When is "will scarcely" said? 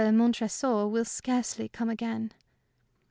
0.87-1.69